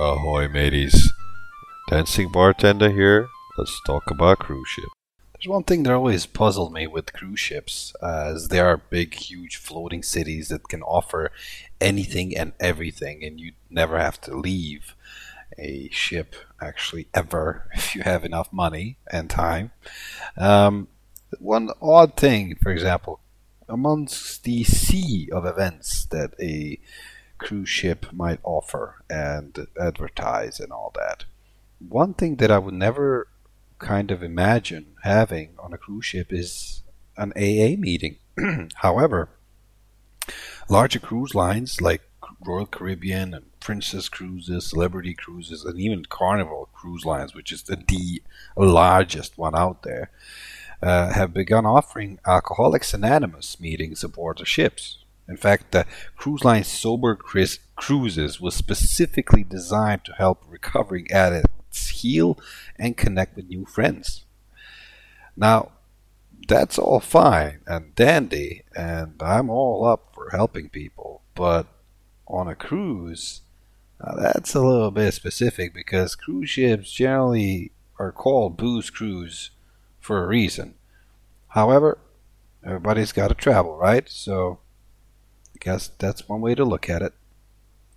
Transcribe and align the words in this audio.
Ahoy, 0.00 0.46
mateys. 0.46 1.12
Dancing 1.90 2.30
bartender 2.30 2.88
here. 2.88 3.28
Let's 3.56 3.80
talk 3.84 4.08
about 4.12 4.38
cruise 4.38 4.68
ship. 4.68 4.84
There's 5.32 5.48
one 5.48 5.64
thing 5.64 5.82
that 5.82 5.92
always 5.92 6.24
puzzled 6.24 6.72
me 6.72 6.86
with 6.86 7.12
cruise 7.12 7.40
ships, 7.40 7.92
as 8.00 8.46
they 8.46 8.60
are 8.60 8.76
big, 8.76 9.14
huge 9.14 9.56
floating 9.56 10.04
cities 10.04 10.50
that 10.50 10.68
can 10.68 10.82
offer 10.82 11.32
anything 11.80 12.36
and 12.38 12.52
everything, 12.60 13.24
and 13.24 13.40
you 13.40 13.54
never 13.70 13.98
have 13.98 14.20
to 14.20 14.36
leave 14.36 14.94
a 15.58 15.88
ship 15.90 16.36
actually 16.60 17.08
ever 17.12 17.68
if 17.74 17.96
you 17.96 18.02
have 18.02 18.24
enough 18.24 18.52
money 18.52 18.98
and 19.10 19.28
time. 19.28 19.72
Um, 20.36 20.86
one 21.40 21.70
odd 21.82 22.16
thing, 22.16 22.54
for 22.62 22.70
example, 22.70 23.18
amongst 23.68 24.44
the 24.44 24.62
sea 24.62 25.28
of 25.32 25.44
events 25.44 26.04
that 26.12 26.34
a 26.40 26.78
cruise 27.38 27.68
ship 27.68 28.06
might 28.12 28.40
offer 28.42 29.02
and 29.08 29.66
advertise 29.80 30.60
and 30.60 30.72
all 30.72 30.92
that. 30.94 31.24
One 31.78 32.14
thing 32.14 32.36
that 32.36 32.50
I 32.50 32.58
would 32.58 32.74
never 32.74 33.28
kind 33.78 34.10
of 34.10 34.22
imagine 34.22 34.94
having 35.02 35.54
on 35.58 35.72
a 35.72 35.78
cruise 35.78 36.06
ship 36.06 36.32
is 36.32 36.82
an 37.16 37.32
AA 37.36 37.76
meeting. 37.78 38.16
However, 38.76 39.30
larger 40.68 40.98
cruise 40.98 41.34
lines 41.34 41.80
like 41.80 42.02
Royal 42.44 42.66
Caribbean 42.66 43.34
and 43.34 43.58
Princess 43.60 44.08
Cruises, 44.08 44.66
Celebrity 44.66 45.14
Cruises, 45.14 45.64
and 45.64 45.78
even 45.78 46.04
Carnival 46.04 46.68
Cruise 46.72 47.04
Lines, 47.04 47.34
which 47.34 47.52
is 47.52 47.62
the, 47.62 47.76
the 47.76 48.22
largest 48.56 49.36
one 49.36 49.56
out 49.56 49.82
there, 49.82 50.10
uh, 50.82 51.12
have 51.12 51.34
begun 51.34 51.66
offering 51.66 52.20
Alcoholics 52.26 52.94
Anonymous 52.94 53.58
meetings 53.58 54.04
aboard 54.04 54.38
the 54.38 54.44
ships. 54.44 55.04
In 55.28 55.36
fact, 55.36 55.72
the 55.72 55.84
cruise 56.16 56.44
line 56.44 56.64
Sober 56.64 57.14
Chris 57.14 57.58
Cruises 57.76 58.40
was 58.40 58.54
specifically 58.54 59.44
designed 59.44 60.04
to 60.06 60.14
help 60.14 60.42
recovering 60.48 61.10
addicts 61.10 61.88
heal 61.88 62.38
and 62.78 62.96
connect 62.96 63.36
with 63.36 63.48
new 63.48 63.66
friends. 63.66 64.24
Now, 65.36 65.72
that's 66.48 66.78
all 66.78 67.00
fine 67.00 67.60
and 67.66 67.94
dandy, 67.94 68.62
and 68.74 69.22
I'm 69.22 69.50
all 69.50 69.84
up 69.84 70.14
for 70.14 70.30
helping 70.30 70.70
people, 70.70 71.22
but 71.34 71.66
on 72.26 72.48
a 72.48 72.54
cruise, 72.54 73.42
that's 74.00 74.54
a 74.54 74.60
little 74.60 74.90
bit 74.90 75.12
specific 75.12 75.74
because 75.74 76.14
cruise 76.14 76.50
ships 76.50 76.90
generally 76.90 77.72
are 77.98 78.12
called 78.12 78.56
booze 78.56 78.88
cruise 78.88 79.50
for 80.00 80.24
a 80.24 80.26
reason. 80.26 80.74
However, 81.48 81.98
everybody's 82.64 83.12
got 83.12 83.28
to 83.28 83.34
travel, 83.34 83.76
right? 83.76 84.08
So 84.08 84.60
I 85.60 85.64
guess 85.64 85.90
that's 85.98 86.28
one 86.28 86.40
way 86.40 86.54
to 86.54 86.64
look 86.64 86.88
at 86.88 87.02
it. 87.02 87.12